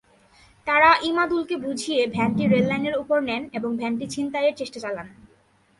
তাঁরা 0.67 0.89
ইমাদুলকে 1.01 1.55
বুঝিয়ে 1.57 2.01
ভ্যানটি 2.07 2.43
রেললাইনের 2.47 2.95
ওপর 2.95 3.17
নেন 3.21 3.43
এবং 3.53 3.69
ভ্যানটি 3.77 4.05
ছিনতাইয়ের 4.07 4.55
চেষ্টা 4.55 4.79
চালান। 4.79 5.07